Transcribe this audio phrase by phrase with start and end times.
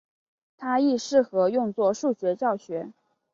[0.57, 2.91] 它亦适合用作数学教学。